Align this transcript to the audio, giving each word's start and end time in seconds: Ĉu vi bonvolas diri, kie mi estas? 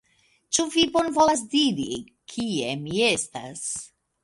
Ĉu 0.57 0.63
vi 0.75 0.85
bonvolas 0.95 1.43
diri, 1.51 1.87
kie 2.35 2.73
mi 2.87 3.07
estas? 3.13 3.71